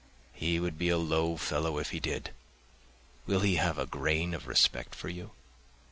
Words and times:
He 0.33 0.59
would 0.59 0.79
be 0.79 0.89
a 0.89 0.97
low 0.97 1.37
fellow 1.37 1.77
if 1.77 1.91
he 1.91 1.99
did! 1.99 2.31
Will 3.27 3.41
he 3.41 3.57
have 3.57 3.77
a 3.77 3.85
grain 3.85 4.33
of 4.33 4.47
respect 4.47 4.95
for 4.95 5.09
you? 5.09 5.29